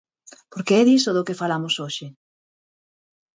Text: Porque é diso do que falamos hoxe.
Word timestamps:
Porque 0.51 0.73
é 0.81 0.83
diso 0.89 1.11
do 1.13 1.25
que 1.27 1.39
falamos 1.41 1.73
hoxe. 1.83 2.07